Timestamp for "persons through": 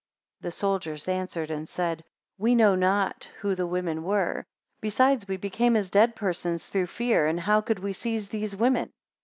6.15-6.87